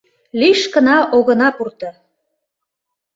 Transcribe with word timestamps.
Лишкына 0.39 0.97
огына 1.17 1.49
пурто! 1.57 1.89